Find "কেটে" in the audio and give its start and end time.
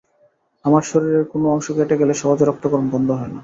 1.77-1.95